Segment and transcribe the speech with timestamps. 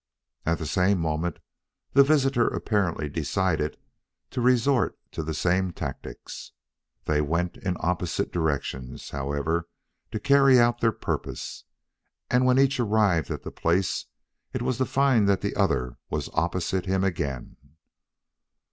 [0.47, 1.37] At the same moment
[1.93, 3.77] the visitor apparently decided
[4.31, 6.53] to resort to the same tactics.
[7.05, 9.69] They went in opposite directions, however,
[10.09, 11.65] to carry out their purpose,
[12.31, 14.07] and when each arrived at the place
[14.53, 17.55] it was to find that the other was opposite him again.